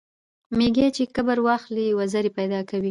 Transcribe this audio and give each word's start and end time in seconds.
ـ 0.29 0.57
ميږى 0.57 0.87
چې 0.95 1.03
کبر 1.15 1.37
واخلي 1.47 1.87
وزرې 1.99 2.31
پېدا 2.37 2.59
کوي. 2.69 2.79